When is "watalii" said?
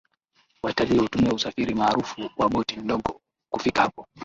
0.63-0.99